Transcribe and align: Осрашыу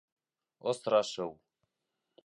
Осрашыу 0.69 1.31